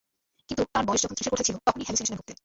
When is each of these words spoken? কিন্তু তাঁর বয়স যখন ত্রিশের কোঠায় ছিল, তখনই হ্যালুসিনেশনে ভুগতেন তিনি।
কিন্তু 0.47 0.63
তাঁর 0.73 0.83
বয়স 0.87 1.01
যখন 1.03 1.15
ত্রিশের 1.17 1.33
কোঠায় 1.33 1.47
ছিল, 1.49 1.55
তখনই 1.67 1.85
হ্যালুসিনেশনে 1.85 2.17
ভুগতেন 2.19 2.27
তিনি। 2.35 2.39